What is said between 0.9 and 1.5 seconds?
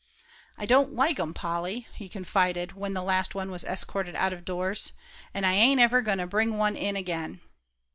like 'em,